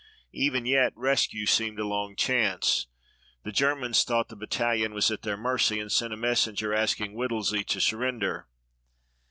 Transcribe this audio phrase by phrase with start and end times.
[0.33, 2.87] Even yet rescue seemed a long chance.
[3.43, 7.63] The Germans thought the battalion was at their mercy and sent a messenger asking Whittlesey
[7.65, 8.47] to surrender.